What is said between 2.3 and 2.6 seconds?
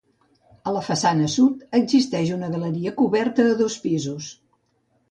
una